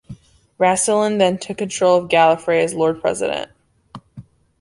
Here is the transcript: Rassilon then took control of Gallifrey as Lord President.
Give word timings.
Rassilon 0.59 1.19
then 1.19 1.37
took 1.37 1.59
control 1.59 1.95
of 1.95 2.09
Gallifrey 2.09 2.63
as 2.63 2.73
Lord 2.73 2.99
President. 3.01 3.51